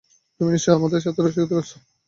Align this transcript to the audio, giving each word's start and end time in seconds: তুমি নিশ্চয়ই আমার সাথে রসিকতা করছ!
তুমি 0.39 0.49
নিশ্চয়ই 0.51 0.75
আমার 0.77 1.03
সাথে 1.05 1.19
রসিকতা 1.21 1.47
করছ! 1.51 1.71